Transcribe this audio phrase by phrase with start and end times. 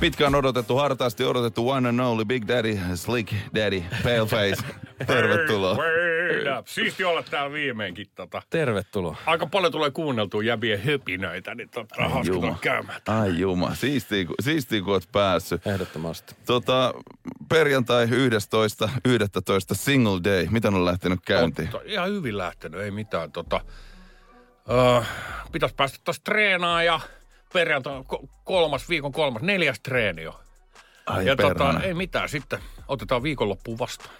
[0.00, 4.56] Pitkään odotettu, hartaasti odotettu One and Only Big Daddy, Slick Daddy, Paleface.
[5.06, 5.74] Tervetuloa.
[5.76, 6.66] Word up.
[6.66, 8.06] Siisti olla täällä viimeinkin.
[8.14, 8.42] Tota.
[8.50, 9.16] Tervetuloa.
[9.26, 13.00] Aika paljon tulee kuunneltua jäbien höpinöitä, niin tota, hauska käymään.
[13.08, 15.66] Ai juma, siistiä, ku- siistiä kun oot päässyt.
[15.66, 16.34] Ehdottomasti.
[16.46, 16.94] Tota,
[17.48, 20.46] perjantai 11, 11 single day.
[20.50, 21.68] Miten on lähtenyt käyntiin?
[21.68, 23.32] Totta, ihan hyvin lähtenyt, ei mitään.
[23.32, 23.60] Tota,
[24.98, 25.04] uh,
[25.52, 27.00] pitäisi päästä taas treenaa ja
[27.56, 30.40] perjantai ko- kolmas, viikon kolmas, neljäs treeni jo.
[31.06, 34.10] Ai ja tota, ei mitään, sitten otetaan viikonloppuun vastaan.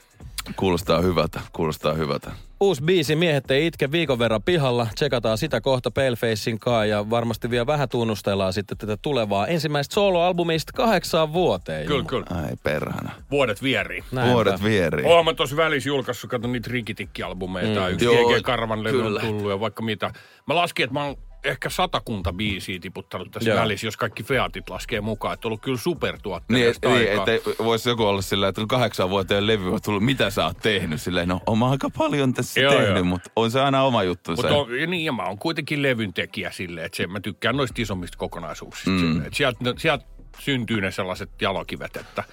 [0.57, 2.30] Kuulostaa hyvältä, kuulostaa hyvältä.
[2.61, 4.87] Uusi biisi Miehet ei itke viikon verran pihalla.
[4.95, 10.73] Tsekataan sitä kohta Palefacein kaa ja varmasti vielä vähän tunnustellaan sitten tätä tulevaa ensimmäistä soloalbumista
[10.73, 11.87] kahdeksaan vuoteen.
[11.87, 12.27] Kyllä, Jumala.
[12.27, 12.43] kyllä.
[12.43, 13.13] Ai perhana.
[13.30, 14.05] Vuodet vierii.
[14.13, 14.32] Näinpä.
[14.32, 15.07] Vuodet vieriin.
[15.07, 17.93] Oon mä tuossa välissä julkaissut, kato niitä rikitikkialbumeita, mm.
[17.93, 20.10] yksi Joo, GG Karvan levy on tullut ja vaikka mitä.
[20.47, 21.16] Mä laskin, että mä oon
[21.47, 23.61] ehkä satakunta biisiä tiputtanut tässä Joo.
[23.61, 25.35] välissä, jos kaikki featit laskee mukaan.
[25.35, 26.59] Että on ollut kyllä supertuotteja.
[26.59, 30.30] Niin, tästä niin että voisi joku olla sillä, että kahdeksan vuoteen levy on tullut, mitä
[30.30, 31.03] sä oot tehnyt?
[31.03, 33.05] Silleen, no on aika paljon tässä Joo, tehnyt, joo.
[33.05, 34.30] mutta on se aina oma juttu.
[34.30, 37.83] Mutta on, niin, ja mä oon kuitenkin levyn tekijä silleen, että se, mä tykkään noista
[37.83, 38.91] isommista kokonaisuuksista.
[38.91, 39.19] Mm.
[39.19, 40.05] Että sieltä, ne- sieltä
[40.38, 42.25] syntyy ne sellaiset jalokivet, että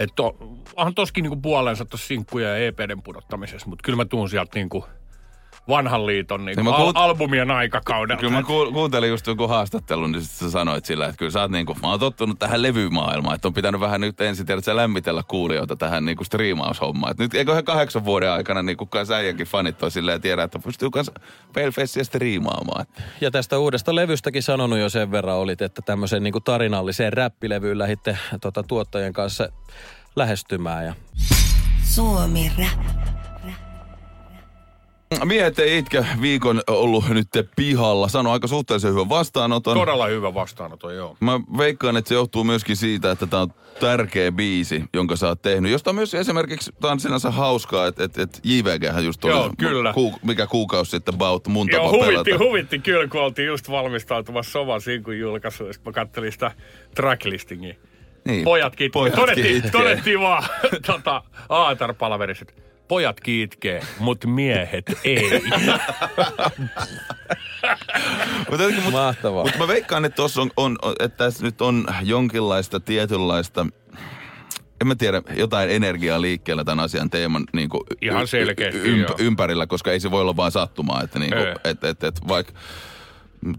[0.00, 0.36] että to,
[0.76, 4.84] onhan toskin niinku puolensa tuossa sinkkuja ja EPden pudottamisessa, mutta kyllä mä tuun sieltä niinku
[5.68, 8.20] vanhan liiton niinku Niin mä al- kuult- albumien aikakaudelta.
[8.20, 11.40] Kyllä mä ku- kuuntelin just joku haastattelun, niin sit sä sanoit sillä, että kyllä sä
[11.40, 14.76] oot niinku, mä oon tottunut tähän levymaailmaan, että on pitänyt vähän nyt ensin tiedät, sä
[14.76, 17.10] lämmitellä kuulijoita tähän niinku striimaushommaan.
[17.10, 20.90] Et nyt eiköhän kahdeksan vuoden aikana niinku kai säijänkin fanit on silleen tiedä, että pystyy
[20.90, 21.10] kans
[21.54, 22.86] Palefaceä striimaamaan.
[23.20, 28.18] Ja tästä uudesta levystäkin sanonut jo sen verran olit, että tämmöiseen niin tarinalliseen räppilevyyn lähditte
[28.40, 29.48] tota, tuottajien kanssa
[30.16, 30.84] lähestymään.
[30.86, 30.94] Ja
[31.82, 33.13] Suomi Rap.
[35.24, 38.08] Miehet ei itke viikon ollut nyt pihalla.
[38.08, 39.76] Sano aika suhteellisen hyvän vastaanoton.
[39.78, 41.16] Todella hyvä vastaanoto, joo.
[41.20, 45.42] Mä veikkaan, että se johtuu myöskin siitä, että tämä on tärkeä biisi, jonka sä oot
[45.42, 45.72] tehnyt.
[45.72, 49.92] Josta myös esimerkiksi, tää on sinänsä hauskaa, että että että JVGhän just oli, Joo, kyllä.
[49.92, 52.44] Ku, mikä kuukausi sitten about mun Joo, tapa huvitti, pelata.
[52.44, 55.70] huvitti kyllä, kun oltiin just valmistautumassa Sovan sinkun julkaisuun.
[55.84, 56.50] Mä kattelin sitä
[56.94, 57.74] tracklistingia.
[58.24, 60.44] Niin, Pojatkin, pojatkin todettiin, todettiin vaan
[60.86, 62.46] tota, aatar-palaverissa,
[62.84, 65.30] että pojatkin itkee, mutta miehet ei.
[68.50, 69.44] Mutta mut- Mahtavaa.
[69.44, 73.66] Mutta mä veikkaan, että, on, on, että tässä nyt on jonkinlaista tietynlaista,
[74.80, 79.14] en mä tiedä, jotain energiaa liikkeellä tämän asian teeman niin kuin, Ihan selkeästi, joo.
[79.18, 82.52] ympärillä, koska ei se voi olla vaan sattumaa, että niin kuin, et, et, et, vaikka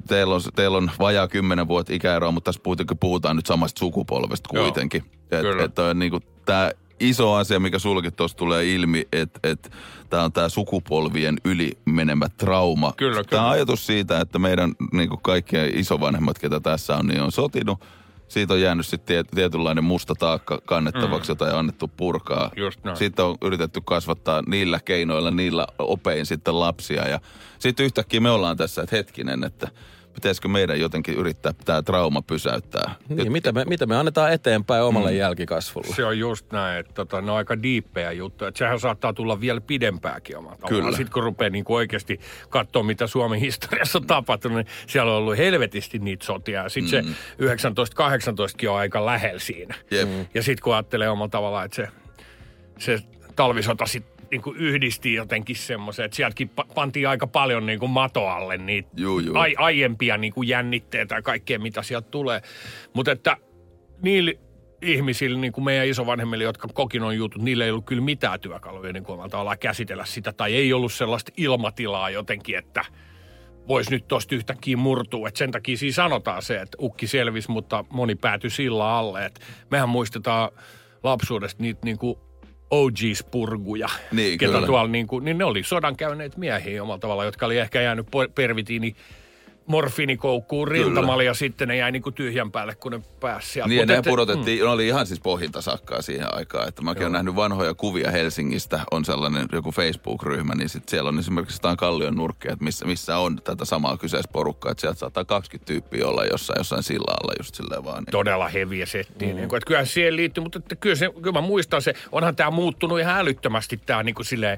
[0.07, 2.61] teillä on, teillä on vajaa kymmenen vuotta ikäeroa, mutta tässä
[2.99, 5.03] puhutaan nyt samasta sukupolvesta Joo, kuitenkin.
[5.31, 5.63] Et, kyllä.
[5.63, 9.71] et, on niin kuin, tämä iso asia, mikä sullekin tuossa tulee ilmi, että et,
[10.09, 12.93] tämä on tämä sukupolvien yli menemä trauma.
[12.97, 13.49] Kyllä, Tämä kyllä.
[13.49, 17.85] ajatus siitä, että meidän niin kaikkien isovanhemmat, ketä tässä on, niin on sotinut.
[18.27, 21.31] Siitä on jäänyt sitten tietynlainen musta taakka kannettavaksi, mm.
[21.31, 22.51] jota ei annettu purkaa.
[22.55, 22.97] Just näin.
[22.97, 27.07] Sitten on yritetty kasvattaa niillä keinoilla, niillä opein sitten lapsia.
[27.07, 27.19] Ja
[27.59, 29.67] sitten yhtäkkiä me ollaan tässä, että hetkinen, että
[30.15, 32.95] pitäisikö meidän jotenkin yrittää tämä trauma pysäyttää.
[33.09, 35.17] niin, mitä, me, mitä me annetaan eteenpäin omalle mm.
[35.17, 35.95] jälkikasvulle?
[35.95, 38.47] Se on just näin, että tota, ne on aika diippejä juttuja.
[38.47, 40.83] Että sehän saattaa tulla vielä pidempääkin omalla tavallaan.
[40.83, 40.97] Kyllä.
[40.97, 45.37] Sitten kun rupeaa niin oikeasti katsoa, mitä Suomen historiassa on tapahtunut, niin siellä on ollut
[45.37, 46.69] helvetisti niitä sotia.
[46.69, 47.15] Sitten mm.
[47.57, 49.75] se 1918kin on aika lähellä siinä.
[49.91, 50.09] Jep.
[50.33, 51.87] Ja sitten kun ajattelee omalla tavallaan, että se,
[52.79, 52.99] se
[53.35, 57.91] talvisota sitten niin kuin yhdisti jotenkin semmoisen, että sieltäkin pa- pantiin aika paljon niin kuin
[57.91, 59.37] matoalle niitä Juu, juu.
[59.37, 62.41] ai- aiempia niin kuin jännitteitä ja kaikkea, mitä sieltä tulee.
[62.93, 63.37] Mutta että
[64.01, 64.31] niillä
[64.81, 68.93] ihmisillä, niin kuin meidän isovanhemmille, jotka kokin on jutut, niillä ei ollut kyllä mitään työkaluja
[68.93, 70.33] niin kuin omalla tavallaan käsitellä sitä.
[70.33, 72.85] Tai ei ollut sellaista ilmatilaa jotenkin, että
[73.67, 75.27] voisi nyt tosta yhtäkkiä murtua.
[75.27, 79.25] Et sen takia siinä sanotaan se, että ukki selvisi, mutta moni päätyi sillä alle.
[79.25, 79.39] Et
[79.71, 80.51] mehän muistetaan
[81.03, 82.15] lapsuudesta niitä niin kuin
[82.71, 87.45] OGs-purguja, Niin, ketä tuolla niin, kuin, niin ne oli sodan käyneet miehiä omalla tavalla, jotka
[87.45, 88.95] oli ehkä jäänyt pervitiini
[89.67, 93.69] morfiinikoukkuun rintamalla ja sitten ne jäi niinku tyhjän päälle, kun ne pääsi sieltä.
[93.69, 94.65] Niin, Mut ne et- pudotettiin, mm.
[94.65, 96.67] ne oli ihan siis pohjinta sakkaa siihen aikaan.
[96.67, 101.19] Että mäkin olen nähnyt vanhoja kuvia Helsingistä, on sellainen joku Facebook-ryhmä, niin sit siellä on
[101.19, 105.25] esimerkiksi jotain kallion nurkkia, että missä, missä on tätä samaa kyseistä porukkaa, että sieltä saattaa
[105.25, 107.97] 20 tyyppiä olla jossain, jossain sillalla just silleen vaan.
[107.97, 108.11] Niin.
[108.11, 109.27] todella heviä settiä.
[109.27, 109.35] Mm.
[109.35, 112.35] Niin kuin, että kyllähän siihen liittyy, mutta että kyllä, se, kyllä mä muistan se, onhan
[112.35, 114.57] tämä muuttunut ihan älyttömästi tämä niin kuin silleen,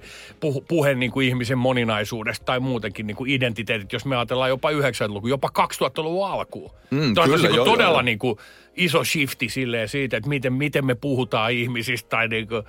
[0.68, 4.71] puhe niin kuin ihmisen moninaisuudesta tai muutenkin niin kuin identiteetit, jos me ajatellaan jopa
[5.04, 6.72] 90-luvun, jopa 2000-luvun alkuun.
[6.92, 8.02] Mm, Tämä on kyllä, niin joo, todella joo.
[8.02, 8.38] Niin kuin
[8.76, 12.64] iso shifti silleen siitä, että miten, miten me puhutaan ihmisistä tai niin kuin,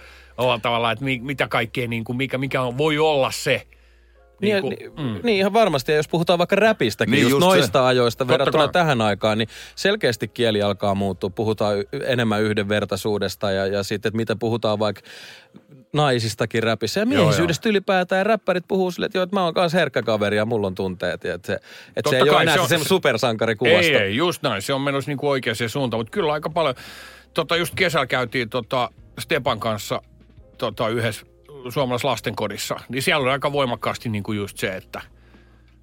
[0.62, 3.66] tavallaan, että mi, mitä kaikkea, niin kuin, mikä, mikä on, voi olla se.
[4.40, 5.20] Niin, Niin kuin, niin, mm.
[5.22, 5.92] niin ihan varmasti.
[5.92, 7.84] Ja jos puhutaan vaikka räpistäkin, Niin just, just noista se.
[7.84, 8.72] ajoista Totta verrattuna kai.
[8.72, 11.30] tähän aikaan, niin selkeästi kieli alkaa muuttua.
[11.30, 15.02] Puhutaan enemmän yhdenvertaisuudesta ja, ja sitten, että mitä puhutaan vaikka
[15.92, 17.00] naisistakin räpissä.
[17.00, 18.18] Ja Joo, miehisyydestä ylipäätään.
[18.20, 20.74] Ja räppärit puhuu silleen, että, joo, että mä oon kanssa herkkä kaveri ja mulla on
[20.74, 21.24] tunteet.
[21.24, 21.58] Ja että se,
[21.96, 23.92] että se ei ole enää se on- semmoinen supersankarikuvasto.
[23.92, 24.62] Ei, ei, just näin.
[24.62, 26.00] Se on menossa niin kuin oikeaan suuntaan.
[26.00, 26.74] Mutta kyllä aika paljon,
[27.34, 30.02] tota, just kesällä käytiin tota, Stepan kanssa
[30.58, 31.26] tota, yhdessä
[31.68, 32.80] suomalaisessa lastenkodissa.
[32.88, 35.00] Niin siellä oli aika voimakkaasti niin kuin just se, että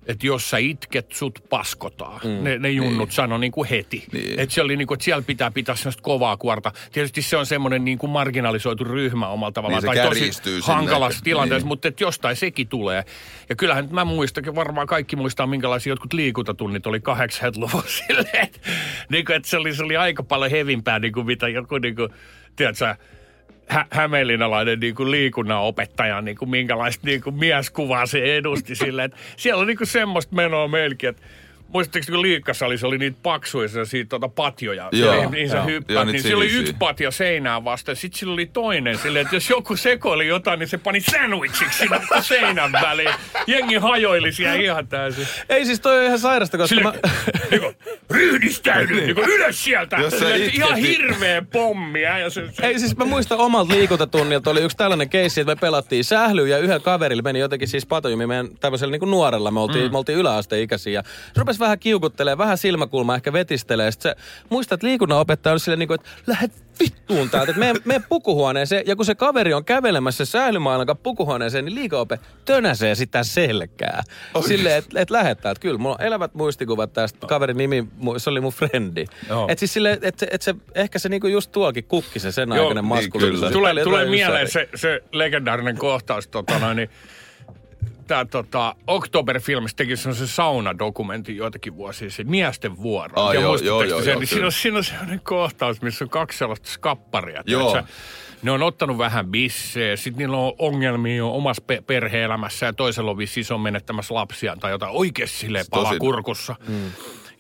[0.08, 2.22] että jos sä itket, sut paskotaan.
[2.24, 3.16] Mm, ne, ne junnut niin.
[3.16, 4.04] sanoi niin kuin heti.
[4.12, 4.40] Niin.
[4.40, 6.72] Että se oli niin kuin, että siellä pitää pitää sellaista kovaa kuorta.
[6.92, 9.84] Tietysti se on semmoinen niin kuin marginalisoitu ryhmä omalla tavallaan.
[9.84, 10.32] Niin, tai tosi
[10.62, 11.68] hankalassa tilanteessa, Niin.
[11.68, 13.04] mutta että jostain sekin tulee.
[13.50, 18.48] Ja kyllähän nyt mä muistakin, varmaan kaikki muistaa, minkälaisia jotkut liikuntatunnit oli 80-luvulla silleen,
[19.10, 21.96] niin kuin, että se, oli, se oli aika paljon hevimpää, niin kuin mitä joku, niin
[21.96, 22.10] kuin,
[22.56, 22.96] tiedätkö,
[23.68, 29.06] hä- hämeenlinnalainen niin kuin liikunnan opettaja, niin kuin minkälaista niin kuin mieskuvaa se edusti silleen,
[29.06, 31.22] että siellä on niin kuin semmoista menoa meilläkin, että
[31.76, 35.66] Muistatteko, kun liikkasalissa oli niitä paksuja siitä tuota patjoja, Joo, niin, niin sä joo.
[35.66, 39.36] hyppäät, Joo, niin siellä oli yksi patja seinään vasten, sitten sillä oli toinen silleen, että
[39.36, 43.14] jos joku sekoili jotain, niin se pani sandwichiksi sinne seinän väliin.
[43.48, 45.28] Jengi hajoili siellä ihan täysin.
[45.50, 46.94] Ei siis toi on ihan sairasta, koska Sille, mä...
[48.16, 49.98] ryhdistäydy, niinku ylös sieltä.
[49.98, 52.02] Jos sä ihan itket, niin- hirveä pommi.
[52.02, 55.60] Ja se, se, Ei siis mä muistan omalta liikuntatunnilta oli yksi tällainen keissi, että me
[55.60, 59.52] pelattiin sählyä ja yhden kaverilla meni jotenkin siis patojumi meidän tämmöisellä niin kuin nuorella.
[59.52, 59.92] Me oltiin, mm.
[59.92, 63.92] me oltiin yläasteikäisiä ja se rupesi vähän kiukuttelemaan, vähän silmäkulmaa ehkä vetistelee.
[63.92, 66.50] Sitten se, muistat, että liikunnanopettaja oli silleen niin kuin, että lähde
[66.80, 68.84] vittuun täältä, että mene, mene pukuhuoneeseen.
[68.88, 74.04] Ja kun se kaveri on kävelemässä sählymaailman kanssa pukuhuoneeseen, niin liikaope tönäsee sitä selkää.
[74.48, 75.52] Silleen, että et lähettää.
[75.52, 77.28] Että kyllä, mulla on elävät muistikuvat tästä.
[77.28, 77.88] Kaverin nimi,
[78.18, 79.06] se oli mun frendi.
[79.30, 79.48] Joo.
[79.50, 82.76] Että siis silleen, että et se, ehkä se niinku just tuokin kukki se sen aikainen
[82.76, 83.52] niin maskuliinisuus.
[83.52, 86.90] Tulee, tulee mieleen se, se legendaarinen kohtaus, tota noin, niin,
[88.08, 93.22] tämä tota, Oktober-filmissa teki sellaisen saunadokumentin joitakin vuosia sitten, Miesten vuoro.
[93.22, 94.12] Aa, Ja joo, joo, joo, sen?
[94.12, 97.44] joo, niin siinä, on, siinä on sellainen kohtaus, missä on kaksi sellaista skapparia.
[97.48, 97.84] Joo.
[98.44, 103.12] Ne on ottanut vähän bissejä, sitten niillä on ongelmia jo omassa pe- perhe-elämässä ja toisella
[103.12, 106.56] on vissiin se on menettämässä lapsia tai jotain oikeasti silleen palaa Tosi- kurkussa.
[106.68, 106.92] Mm.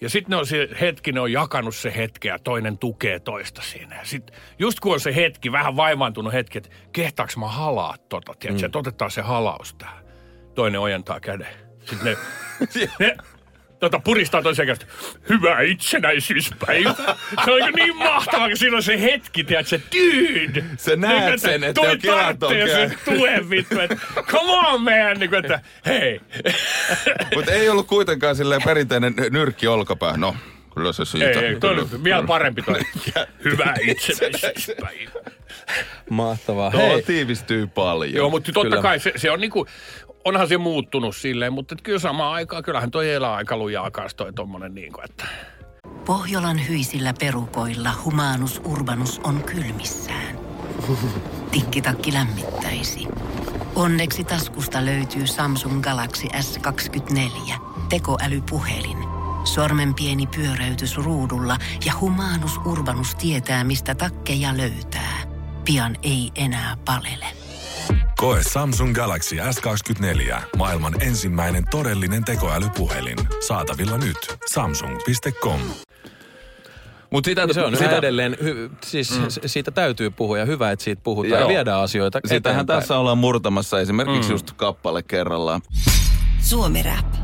[0.01, 3.61] Ja sitten ne on se hetki, ne on jakanut se hetki ja toinen tukee toista
[3.61, 3.95] siinä.
[3.95, 8.33] Ja sitten just kun on se hetki, vähän vaivaantunut hetki, että kehtaaks mä halaa tota,
[8.39, 8.65] tiedätkö, mm.
[8.65, 10.04] että otetaan se halaus tää.
[10.55, 11.47] Toinen ojentaa käden.
[11.85, 12.17] Sitten ne,
[12.99, 13.15] ne
[13.79, 14.85] tota, puristaa toisen kädestä.
[15.29, 17.15] Hyvää itsenäisyyspäivää.
[17.45, 20.63] Se on niin mahtavaa, kun siinä on se hetki, tiedätkö, dude.
[20.77, 23.97] Sä näet Niin, sen, että toi tarttee sen käy- tuen vittu, että
[24.27, 26.21] come on man, niin kuin, että hei.
[27.35, 30.17] Mutta ei ollut kuitenkaan silleen perinteinen nyrkki olkapää.
[30.17, 30.35] No,
[30.75, 31.27] kyllä se siitä.
[31.29, 32.79] Ei, ei, toi on vielä parempi toi.
[33.45, 35.31] Hyvää itsenäisyyspäivää.
[36.09, 36.71] Mahtavaa.
[36.71, 38.13] Tuo Hei, tiivistyy paljon.
[38.13, 38.81] Joo, mutta totta Kyllä.
[38.81, 39.67] kai se, se on niinku,
[40.25, 44.33] onhan se muuttunut silleen, mutta kyllä samaan aikaan, kyllähän toi elää aika lujaa kanssa toi
[44.33, 45.25] tommonen niinku, että...
[46.05, 50.39] Pohjolan hyisillä perukoilla humanus urbanus on kylmissään.
[51.51, 53.07] Tikkitakki lämmittäisi.
[53.75, 57.53] Onneksi taskusta löytyy Samsung Galaxy S24.
[57.89, 58.97] Tekoälypuhelin.
[59.43, 65.17] Sormen pieni pyöräytys ruudulla ja humanus urbanus tietää, mistä takkeja löytää.
[65.65, 67.44] Pian ei enää palele.
[68.19, 70.35] Koe Samsung Galaxy S24.
[70.57, 73.17] Maailman ensimmäinen todellinen tekoälypuhelin.
[73.47, 74.17] Saatavilla nyt.
[74.45, 75.59] Samsung.com.
[77.09, 79.25] Mutta sitä, niin se on sitä, sitä, edelleen, hy, siis mm.
[79.45, 81.39] siitä täytyy puhua ja hyvä, että siitä puhutaan Joo.
[81.39, 82.79] ja viedään asioita Sitähän eteenpäin.
[82.79, 84.33] tässä ollaan murtamassa esimerkiksi mm.
[84.33, 85.61] just kappale kerrallaan.
[86.41, 87.14] Suomi Rap.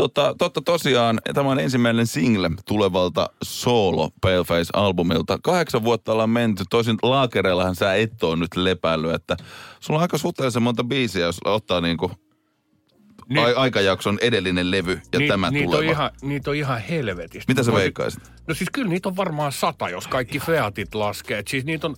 [0.00, 5.38] Totta, totta tosiaan, tämä on ensimmäinen single tulevalta Solo Paleface-albumilta.
[5.42, 6.64] Kahdeksan vuotta ollaan menty.
[6.70, 9.36] Tosin laakereillahan sä et ole nyt lepäillyt, että
[9.80, 12.10] sulla on aika suhteellisen monta biisiä, jos ottaa niinku
[13.28, 13.46] Niin.
[13.46, 15.78] a- aikajakson edellinen levy ja tämä niitä tuleva.
[15.78, 17.44] on, ihan, niitä on ihan helvetistä.
[17.52, 18.22] Mitä sä veikkaisit?
[18.46, 21.38] No siis kyllä niitä on varmaan sata, jos kaikki featit laskee.
[21.38, 21.96] Et siis niitä on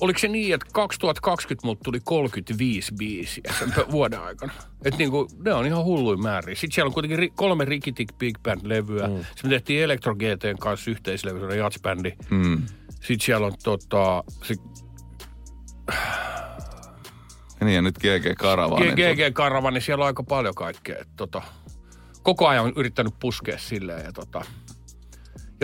[0.00, 4.52] Oliko se niin, että 2020 mulla tuli 35 biisiä sen vuoden aikana?
[4.84, 6.54] Että niinku, ne on ihan hulluin määriä.
[6.54, 9.08] Sitten siellä on kuitenkin ri- kolme Rikitik Big Band-levyä.
[9.08, 9.16] Mm.
[9.16, 12.12] Sitten me tehtiin Electro GTn kanssa yhteislevy, sellainen jatsbändi.
[12.30, 12.62] Mm.
[12.90, 14.54] Sitten siellä on tota, se
[17.60, 18.94] Niin ja nyt GG Karavanen.
[18.94, 20.98] GG Karava, niin siellä on aika paljon kaikkea.
[20.98, 21.42] Et, tota,
[22.22, 24.04] koko ajan on yrittänyt puskea silleen.
[24.04, 24.44] Ja, tota,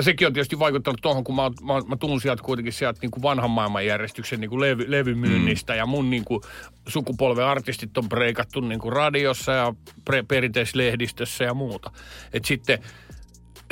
[0.00, 3.10] ja sekin on tietysti vaikuttanut tuohon, kun mä, mä, mä tuun sieltä kuitenkin sieltä niin
[3.10, 5.72] kuin vanhan maailmanjärjestyksen niin kuin levy, levymyynnistä.
[5.72, 5.76] Mm.
[5.76, 6.42] Ja mun niin kuin,
[6.88, 11.90] sukupolven artistit on breikattu niin kuin radiossa ja pre, perinteislehdistössä ja muuta.
[12.32, 12.78] Et sitten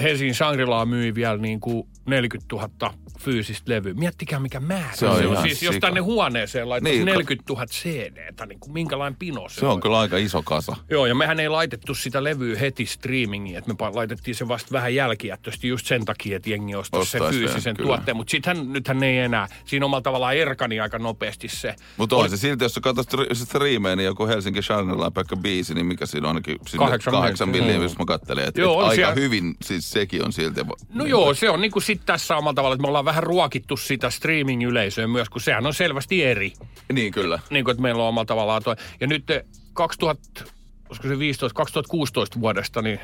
[0.02, 3.94] Helsingin Shangri-La myi vielä niin kuin 40 000 fyysistä levyä.
[3.94, 5.42] Miettikää mikä määrä Se on se on.
[5.42, 5.86] Siis jos sika.
[5.86, 9.66] tänne huoneeseen laitaisi Niin, niin, ka- 40 000 CDtä, niin kuin minkälainen pino se, Se
[9.66, 10.76] on kyllä aika iso kasa.
[10.90, 14.94] Joo, ja mehän ei laitettu sitä levyä heti streamingiin, että me laitettiin se vasta vähän
[14.94, 17.86] jälkijättöisesti just sen takia, että jengi sen Ostaisi sen, fyysisen kyllä.
[17.88, 18.16] tuotteen.
[18.16, 19.48] Mutta sittenhän nythän ei enää.
[19.64, 21.74] Siinä omalla tavallaan erkani aika nopeasti se.
[21.96, 25.74] Mutta on se silti, jos sä katsot stri- striimejä, niin joku Helsinki Shangri-La pelkkä biisi,
[25.74, 27.74] niin mikä siinä on ainakin sinne Kahdeksan kahdeksan milliä.
[27.74, 28.44] jos mä kattelin.
[28.44, 30.60] Että Joo, et on aika siellä- hyvin, siis sekin on silti.
[30.94, 33.76] No joo, se on niin kuin sitten tässä omalla tavalla, että me ollaan vähän ruokittu
[33.76, 36.52] sitä streaming-yleisöä myös, kun sehän on selvästi eri.
[36.92, 37.38] Niin kyllä.
[37.50, 38.76] Niin kuin, että meillä on omalla tavallaan toi.
[39.00, 40.44] Ja nyt eh, 2000,
[40.88, 43.00] olisiko se 15, 2016 vuodesta, niin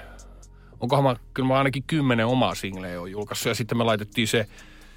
[0.80, 3.46] onkohan mä, kyllä mä ainakin kymmenen omaa singleä on julkaissut.
[3.46, 4.46] Ja sitten me laitettiin se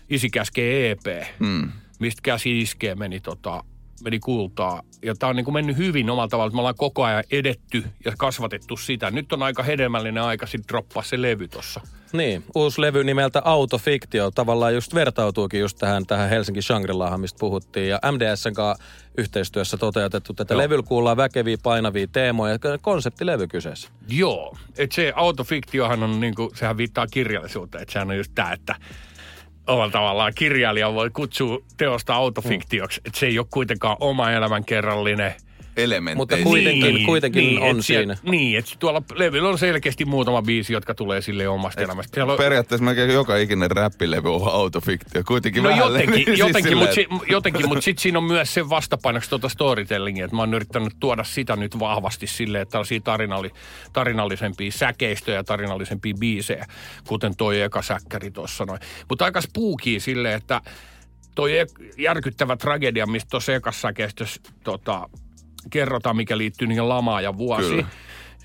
[0.09, 1.05] Isi käskee EP,
[1.39, 1.71] Mm.
[1.99, 3.63] mistä käsi iskee meni, tota,
[4.03, 4.81] meni kultaa.
[5.05, 7.83] Ja tää on niin kuin mennyt hyvin omalla tavalla, että me ollaan koko ajan edetty
[8.05, 9.11] ja kasvatettu sitä.
[9.11, 11.81] Nyt on aika hedelmällinen aika sitten droppaa se levy tossa.
[12.13, 17.89] Niin, uusi levy nimeltä Autofiktio tavallaan just vertautuukin just tähän, tähän Helsinki Shangri-Lahan, mistä puhuttiin.
[17.89, 18.83] Ja MDSn kanssa
[19.17, 20.61] yhteistyössä toteutettu tätä Joo.
[20.61, 22.59] levyllä kuullaan väkeviä, painavia teemoja.
[22.81, 23.89] Konseptilevy kyseessä.
[24.07, 28.75] Joo, että se autofiktiohan on niinku, sehän viittaa kirjallisuuteen, että sehän on just tämä, että
[29.67, 35.33] omalla tavallaan kirjailija voi kutsua teosta autofiktioksi, että se ei ole kuitenkaan oma elämänkerrallinen.
[35.77, 36.15] Elementtejä.
[36.15, 38.31] Mutta kuitenkin- kuitenkin on et siellä- siinä.
[38.31, 42.15] Niin, että tuolla levyllä on selkeästi muutama biisi, jotka tulee sille omasta elämästä.
[42.15, 45.23] Siellä on, Periaatteessa melkein joka ikinen räppilevy on autofiktio.
[45.27, 49.29] Kuitenkin No jotenkin, siis jotenkin, mutta si, jotenkin, mut sitten siinä on myös se vastapainoksi
[49.29, 53.49] tuota storytellingia, että mä oon yrittänyt tuoda sitä nyt vahvasti silleen, että tällaisia tarinalli,
[53.93, 56.65] tarinallisempia säkeistöjä ja tarinallisempia biisejä,
[57.07, 58.79] kuten toi eka säkkäri tuossa noin.
[59.09, 60.61] Mutta aika spuukii silleen, että
[61.35, 65.09] toi ek- järkyttävä tragedia, mistä tuossa ekassa säkeistössä tota,
[65.69, 67.75] kerrotaan, mikä liittyy niihin lamaan ja vuosiin.
[67.75, 67.87] Kyllä.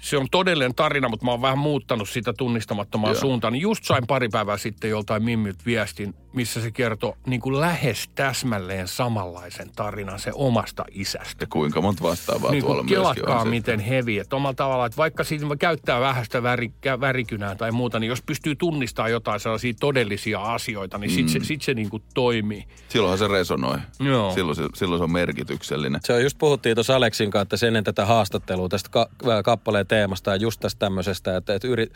[0.01, 3.21] Se on todellinen tarina, mutta mä oon vähän muuttanut sitä tunnistamattomaan Joo.
[3.21, 3.53] suuntaan.
[3.53, 8.09] Niin just sain pari päivää sitten joltain mimmiltä viestin, missä se kertoo niin kuin lähes
[8.15, 11.43] täsmälleen samanlaisen tarinan se omasta isästä.
[11.43, 13.49] Ja kuinka monta vastaavaa Niin tuolla kelatkaa on.
[13.49, 14.19] miten hevi.
[14.19, 18.23] Että omalla tavalla, että vaikka siinä käyttää vähän sitä väri, värikynää tai muuta, niin jos
[18.23, 21.29] pystyy tunnistamaan jotain sellaisia todellisia asioita, niin sit, Mm.
[21.29, 22.65] se, sit se niin kuin toimii.
[22.89, 23.79] Silloinhan se resonoi.
[24.01, 24.35] Joo.
[24.35, 26.01] Silloin se, silloin se on merkityksellinen.
[26.05, 29.09] Se on just puhuttiin tuossa Aleksin kanssa, että ennen tätä haastattelua tästä ka-
[29.45, 31.87] kappaleen teemasta ja just tästä tämmöisestä, että, että, yri,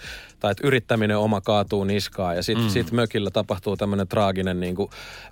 [0.41, 2.71] tai että yrittäminen oma kaatuu niskaan ja sitten mm.
[2.71, 4.91] sit mökillä tapahtuu tämmöinen traaginen niin kuin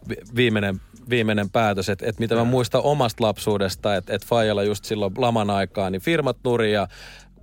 [0.08, 4.84] vi- viimeinen, viimeinen päätös, että, että mitä mä muistan omasta lapsuudesta, että, että Fajalla just
[4.84, 6.88] silloin laman aikaa, niin firmat nuri ja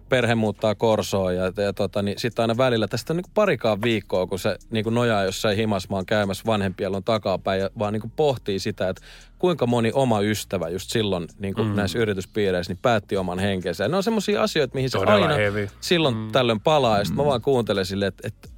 [0.09, 4.27] perhe muuttaa korsoon ja, ja tota, niin sitten aina välillä tästä on niin parikaan viikkoa,
[4.27, 8.13] kun se niin kuin nojaa jossain himasmaan käymässä vanhempien on takapäin ja vaan niin kuin
[8.15, 9.01] pohtii sitä, että
[9.39, 11.75] kuinka moni oma ystävä just silloin niin kuin mm.
[11.75, 13.83] näissä yrityspiireissä niin päätti oman henkensä.
[13.83, 15.69] Ja ne on semmoisia asioita, mihin se Todella aina heavy.
[15.81, 16.31] silloin mm.
[16.31, 18.49] tällöin palaa ja sitten mä vaan kuuntelen silleen, että, että,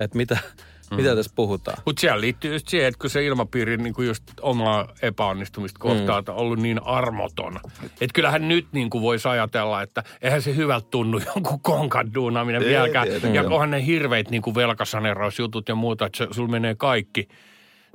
[0.00, 0.38] että mitä,
[0.90, 0.96] mm.
[0.96, 1.82] mitä tässä puhutaan.
[1.86, 6.24] Mutta siellä liittyy just siihen, että kun se ilmapiiri niin kuin just omaa epäonnistumista kohtaan
[6.24, 6.32] mm.
[6.32, 7.60] on ollut niin armoton.
[7.82, 12.64] Että kyllähän nyt niin kuin voisi ajatella, että eihän se hyvältä tunnu jonkun konkan duunaaminen
[12.64, 13.08] vieläkään.
[13.34, 17.28] Ja onhan ne hirveät niin kuin velkasaneerausjutut ja muuta, että se, sulla menee kaikki.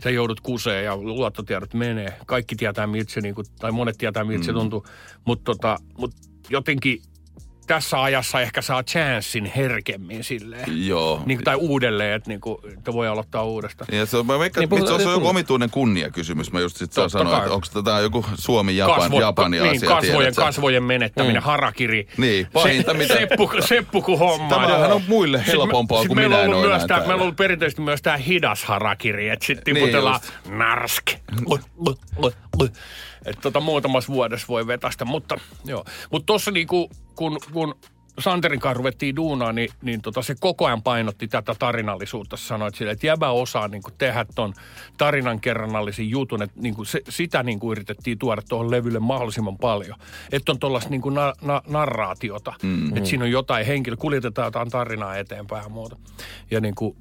[0.04, 2.14] Sä joudut kuseen ja luottotiedot menee.
[2.26, 4.46] Kaikki tietää, miltä se, niin kuin, tai monet tietää, miltä mm.
[4.46, 4.86] se tuntuu.
[5.26, 6.12] Mutta tota, mut
[6.50, 7.02] jotenkin
[7.68, 10.88] tässä ajassa ehkä saa chanssin herkemmin silleen.
[10.88, 11.22] Joo.
[11.26, 13.88] Niin, tai uudelleen, että, niin kuin, että voi aloittaa uudestaan.
[13.98, 16.52] Ja se on, mä veikkaan, Niin, niin, se on joku omituinen kunniakysymys.
[16.52, 17.42] Mä just sit saan Totta sanoa, kai.
[17.42, 19.90] että onko tätä joku Suomi-Japan Japani niin, asia.
[19.90, 21.46] kasvojen, tiedät kasvojen menettäminen, mm.
[21.46, 22.08] harakiri.
[22.18, 24.50] Niin, pahinta se, mitä- Seppu, seppu kuin homma.
[24.50, 26.98] Tämähän on muille helpompaa, sit meillä minä on en ole tää.
[26.98, 30.50] Meillä on ollut perinteisesti myös tämä hidas harakiri, että sitten Niin tiputellaan just.
[30.58, 31.06] narsk.
[33.26, 35.86] Että tota muutamassa vuodessa voi vetästä, mutta joo.
[36.12, 37.76] Mutta tuossa niinku, kun, kun
[38.20, 42.38] Santerin kanssa ruvettiin duunaa, niin, niin tota, se koko ajan painotti tätä tarinallisuutta.
[42.38, 44.54] Sanoit sille, että jäbä osaa niin kuin tehdä ton
[44.98, 46.42] tarinan kerrannallisen jutun.
[46.42, 50.00] Että niin kuin se, sitä niin kuin yritettiin tuoda tuohon levylle mahdollisimman paljon.
[50.32, 52.54] Että on tuollaista niin na, na, narraatiota.
[52.64, 55.98] Mm, että siinä on jotain henkilö, kuljetetaan jotain tarinaa eteenpäin ja muuta.
[56.52, 56.98] Ja niin kuin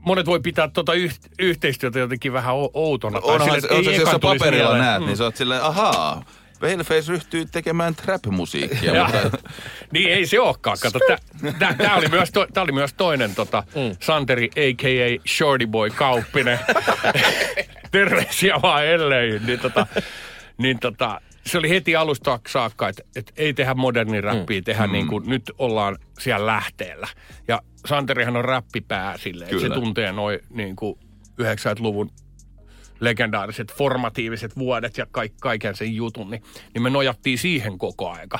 [0.00, 3.20] monet voi pitää tuota yh, yhteistyötä jotenkin vähän outona.
[3.20, 4.84] Tai Onhan silleen, se, on se, jos sä paperilla mieleen.
[4.84, 5.06] näet, Mm.
[5.06, 6.24] niin sä oot silleen, ahaa,
[6.60, 8.94] Paleface ryhtyy tekemään trap-musiikkia.
[8.94, 9.38] Ja, mutta,
[9.92, 10.76] niin ei se olekaan.
[10.80, 10.98] Kato,
[11.78, 13.96] tämä oli, myös to, tää oli myös toinen tota, mm.
[14.00, 15.28] Santeri, a.k.a.
[15.36, 16.58] Shorty Boy Kauppinen.
[17.90, 19.46] Terveisiä vaan elleihin.
[19.46, 19.86] Niin, tota,
[20.58, 24.64] niin tota, se oli heti alusta saakka, että, että ei tehdä moderni räppiä, Mm.
[24.64, 27.08] tehdä niin kuin, nyt ollaan siellä lähteellä.
[27.48, 30.98] Ja Santerihan on räppipää silleen, että se tuntee noin niin kuin
[31.42, 32.10] 90-luvun
[33.00, 36.42] legendaariset formatiiviset vuodet ja kaik, kaiken sen jutun, niin,
[36.74, 38.38] niin me nojattiin siihen koko aika.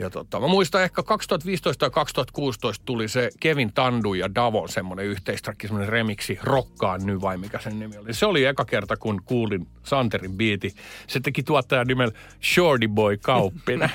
[0.00, 5.06] Ja tota, mä muistan ehkä 2015 tai 2016 tuli se Kevin Tandu ja Davon semmoinen
[5.06, 8.14] yhteistrakki, semmoinen remiksi, Rokkaan nyt vai mikä sen nimi oli.
[8.14, 10.74] Se oli eka kerta, kun kuulin Santerin biiti.
[11.06, 12.12] Se teki tuottajan nimellä
[12.54, 13.90] Shorty Boy Kauppinen.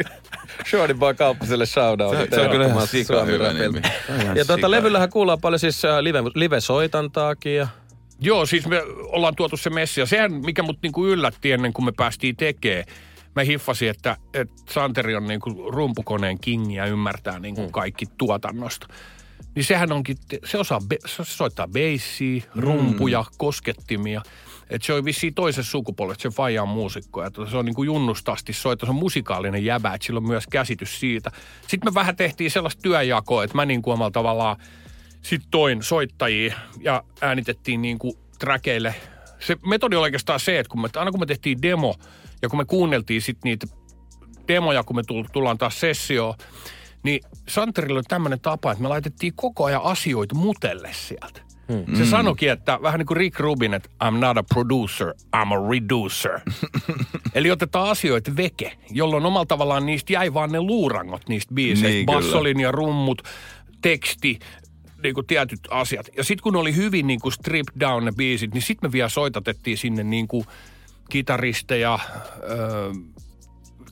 [0.70, 2.16] Shorty Boy Kauppiselle shoutout.
[2.16, 3.80] Se- se on kyllä ihan sika hyvä nimi.
[4.34, 7.68] Ja tuota, levyllähän kuullaan paljon siis äh, live, live-soitantaakin ja
[8.20, 10.00] Joo, siis me ollaan tuotu se messi.
[10.00, 12.84] Ja sehän, mikä mut niinku yllätti ennen kuin me päästiin tekemään,
[13.36, 18.86] mä hiffasin, että, että Santeri on niinku rumpukoneen kingi ja ymmärtää niinku kaikki tuotannosta.
[19.54, 24.22] Niin sehän onkin, se osaa, be, se soittaa beissiä, rumpuja, koskettimia.
[24.70, 27.22] Että se on vissiin toisen sukupolven, että se faija on muusikko.
[27.22, 30.18] Ja tota, se on niin kuin junnusta asti soittaa, se on musikaalinen jäbä, että sillä
[30.18, 31.30] on myös käsitys siitä.
[31.68, 34.56] Sitten me vähän tehtiin sellaista työjakoa, että mä niin kuin omalla tavallaan
[35.22, 38.94] sitten toin soittajia ja äänitettiin niin kuin trackeille.
[39.40, 41.94] Se metodi oli oikeastaan se, että kun me, aina kun me tehtiin demo
[42.42, 43.66] ja kun me kuunneltiin sitten niitä
[44.48, 46.34] demoja, kun me tull- tullaan taas sessioon,
[47.02, 51.40] niin Santerilla oli tämmöinen tapa, että me laitettiin koko ajan asioita mutelle sieltä.
[51.72, 51.96] Hmm.
[51.96, 55.70] Se sanoikin, että vähän niin kuin Rick Rubin, että I'm not a producer, I'm a
[55.70, 56.40] reducer.
[57.34, 61.88] Eli otetaan asioita veke, jolloin omalla tavallaan niistä jäi vaan ne luurangot niistä biiseistä.
[61.88, 62.20] Niin, kyllä.
[62.20, 63.22] Bassolinja, rummut,
[63.82, 64.38] teksti,
[65.02, 66.08] niin kuin tietyt asiat.
[66.16, 69.08] Ja sitten kun oli hyvin niin kuin stripped down ne biisit, niin sitten me vielä
[69.08, 70.44] soitatettiin sinne niin kuin
[71.12, 71.98] kitaristeja,
[72.42, 72.92] öö,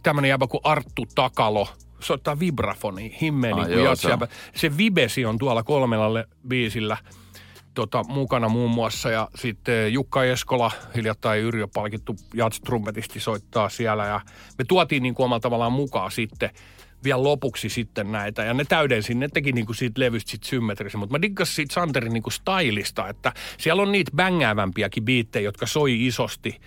[0.03, 1.69] tämmöinen jäbä kuin Arttu Takalo,
[2.01, 4.29] soittaa vibrafoni, niin kuin joo, jatsjäbä.
[4.57, 6.97] Se Vibesi on tuolla kolmella biisillä
[7.75, 9.11] tota, mukana muun muassa.
[9.11, 14.07] Ja sitten Jukka Eskola, hiljattain Yrjö palkittu jats-trumpetisti soittaa siellä.
[14.07, 14.21] Ja
[14.59, 16.51] me tuotiin niin kuin omalla tavallaan mukaan sitten
[17.05, 18.45] vielä lopuksi sitten näitä.
[18.45, 20.99] Ja ne täydensi, ne teki niin kuin siitä levystä sit symmetrisen.
[20.99, 25.67] Mutta mä diggasin siitä Santerin niin kuin stylista, että siellä on niitä bängäävämpiäkin biittejä, jotka
[25.67, 26.61] soi isosti.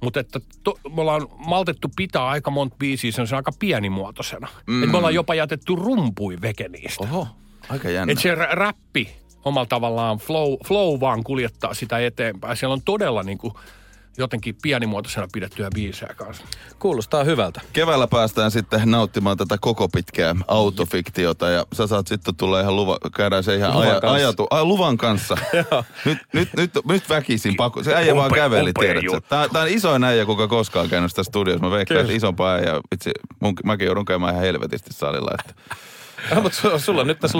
[0.00, 4.48] Mutta että to, me ollaan maltettu pitää aika monta biisiä se on aika pienimuotoisena.
[4.66, 4.82] Mm.
[4.82, 7.04] Et me ollaan jopa jätetty rumpui veke niistä.
[7.04, 7.28] Oho,
[7.68, 8.12] aika jännä.
[8.12, 12.56] Että se rä- räppi omalla tavallaan flow, flow vaan kuljettaa sitä eteenpäin.
[12.56, 13.54] Siellä on todella niin kuin
[14.18, 16.44] jotenkin pienimuotoisena pidettyä biisejä kanssa.
[16.78, 17.60] kuulostaa hyvältä.
[17.72, 22.98] Keväällä päästään sitten nauttimaan tätä koko pitkää autofiktiota ja sä saat sitten tulla ihan luva,
[23.16, 24.14] käydään se ihan Luvan aja, kanssa.
[24.14, 25.36] ajatu, a, luvan kanssa.
[26.04, 27.82] nyt, nyt, nyt, nyt väkisin pakko.
[27.82, 29.20] Se äijä vaan käveli, tiedätkö?
[29.28, 31.64] Tää, tää on isoin äijä, kuka koskaan käynyt tässä studiossa.
[31.64, 32.80] Mä veikkaan, että isompaa äijä.
[32.92, 35.30] Itse, mun, mäkin joudun käymään ihan helvetisti salilla.
[35.38, 35.54] Että.
[36.30, 37.38] Ja, mutta su- sulla on nyt tässä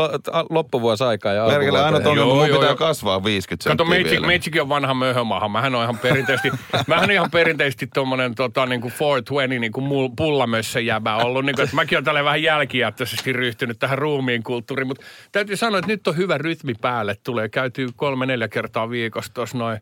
[0.50, 2.76] loppuvuosi aikaa ja Merkille aina tuonne, Joo, mun joo, pitää joo.
[2.76, 4.26] kasvaa 50 Kato, senttiä meitsi, vielä.
[4.26, 5.48] meitsikin on vanha möhömaha.
[5.48, 6.50] Mähän on ihan perinteisesti,
[6.86, 11.44] mähän on ihan perinteisesti tommonen tota, niin kuin 420 niin kuin pullamössön jäbä ollut.
[11.44, 14.86] Niin kuin, että mäkin olen tälle vähän jälkijättöisesti ryhtynyt tähän ruumiin kulttuuriin.
[14.88, 17.16] Mutta täytyy sanoa, että nyt on hyvä rytmi päälle.
[17.24, 19.80] Tulee käytyy kolme, neljä kertaa viikossa tuossa noin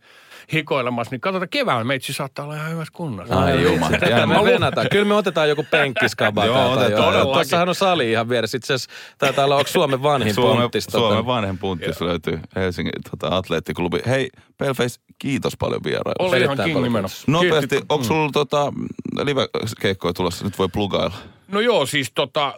[0.52, 1.10] hikoilemassa.
[1.10, 3.38] Niin katsotaan keväällä meitsi saattaa olla ihan hyvässä kunnossa.
[3.38, 4.38] Ai juma, Tätä jännä.
[4.38, 4.86] me venataan.
[4.90, 6.44] Kyllä me otetaan joku penkkiskaba.
[6.44, 7.22] Joo, otetaan.
[7.22, 8.56] Tuossahan on sali ihan vieressä.
[8.56, 10.88] Itse asiassa taitaa olla, onko Suomen vanhin Suomen, ponttis?
[10.88, 13.98] tota- Suomen vanhin punttis löytyy Helsingin tota, atleettiklubi.
[14.06, 16.36] Hei, Paleface, kiitos paljon vierailusta.
[16.36, 17.06] Oli ihan king.
[17.26, 18.72] Nopeasti, onko sulla tota,
[19.22, 20.44] live-keikkoja tulossa?
[20.44, 21.16] Nyt voi plugailla.
[21.48, 22.54] No joo, siis tota,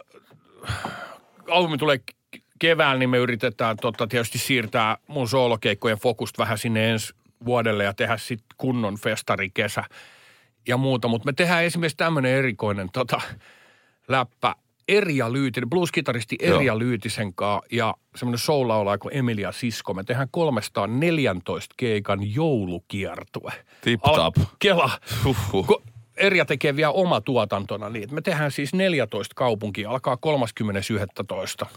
[1.51, 1.99] albumi tulee
[2.35, 7.13] ke- keväällä, niin me yritetään tota, tietysti siirtää mun soolokeikkojen fokusta vähän sinne ensi
[7.45, 9.83] vuodelle ja tehdä sitten kunnon festarikesä
[10.67, 11.07] ja muuta.
[11.07, 13.21] Mutta me tehdään esimerkiksi tämmöinen erikoinen tota,
[14.07, 14.55] läppä
[14.87, 16.79] Erja Lyytinen, blues-kitaristi Erja Joo.
[16.79, 19.93] Lyytisen kanssa ja semmoinen soul kuin Emilia Sisko.
[19.93, 23.51] Me tehdään 314 keikan joulukiertue.
[23.81, 24.35] Tip Al- tap.
[24.59, 24.91] Kela.
[25.23, 25.67] Huhhuh.
[25.67, 25.83] Ko-
[26.17, 28.13] Erja tekee vielä oma tuotantona niin.
[28.15, 30.17] Me tehdään siis 14 kaupunkia, alkaa
[31.63, 31.67] 30.11.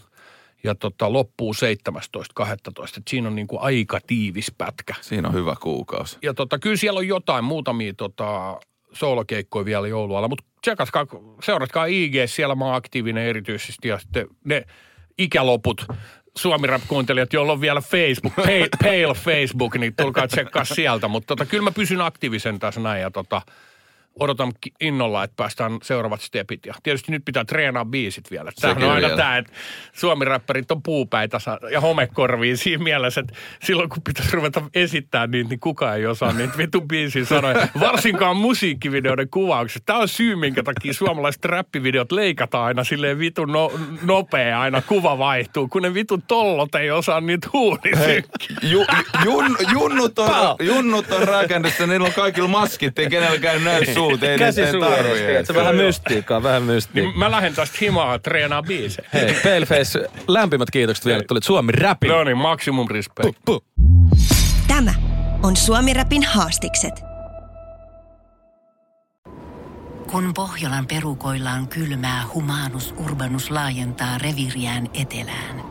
[0.63, 2.83] ja tota, loppuu 17.12.
[2.97, 4.95] Et siinä on niinku aika tiivis pätkä.
[5.01, 6.17] Siinä on hyvä kuukausi.
[6.21, 8.59] Ja tota, kyllä siellä on jotain muutamia tota,
[8.93, 11.05] soolokeikkoja vielä joulualla, mutta tsekatkaa,
[11.43, 14.65] seuratkaa IG, siellä mä oon aktiivinen erityisesti ja sitten ne
[15.17, 15.85] ikäloput
[16.37, 21.07] Suomi Rap-kuuntelijat, joilla on vielä Facebook, pale, pale Facebook, niin tulkaa tsekkaa sieltä.
[21.07, 23.41] Mutta tota, kyllä mä pysyn aktiivisen tässä näin ja tota,
[24.19, 26.65] odotan innolla, että päästään seuraavat stepit.
[26.65, 28.51] Ja tietysti nyt pitää treenaa biisit vielä.
[28.61, 29.17] Tämähän on aina vielä.
[29.17, 29.51] tämä, että
[29.93, 31.37] suomiräppärit on puupäitä
[31.71, 36.33] ja homekorviin siinä mielessä, että silloin kun pitäisi ruveta esittämään niitä, niin kukaan ei osaa
[36.33, 37.67] niitä vitun biisin sanoja.
[37.79, 39.83] Varsinkaan musiikkivideoiden kuvaukset.
[39.85, 43.71] Tämä on syy, minkä takia suomalaiset räppivideot leikataan aina silleen vitun no,
[44.01, 48.57] nopea, aina kuva vaihtuu, kun ne vitun tollot ei osaa niitä huulisynkkiä.
[48.61, 48.85] Ju,
[49.25, 54.37] jun, junnut, on, junnut on rakennettu, niillä on kaikilla maskit, ei kenelläkään näy suut, ei
[54.37, 55.35] Käsi tarvii.
[55.35, 57.11] että vähän mystiikkaa, vähän mystiikkaa.
[57.11, 59.09] Niin mä lähden tästä himaa treenaa biisejä.
[59.13, 62.09] Hei, Paleface, lämpimät kiitokset vielä, että tulit Suomi Rapin.
[62.09, 63.39] No niin, maksimum respect.
[63.45, 63.63] Puh.
[64.67, 64.93] Tämä
[65.43, 66.93] on Suomi Rapin haastikset.
[70.11, 75.61] Kun Pohjolan perukoillaan kylmää, humanus urbanus laajentaa reviriään etelään.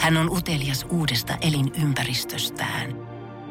[0.00, 3.03] Hän on utelias uudesta elinympäristöstään.